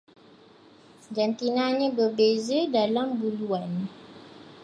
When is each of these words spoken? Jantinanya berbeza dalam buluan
Jantinanya 1.15 1.89
berbeza 1.97 2.59
dalam 2.75 3.07
buluan 3.21 3.71